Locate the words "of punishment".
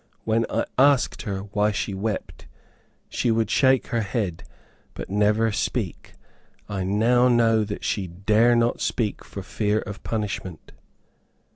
9.81-10.71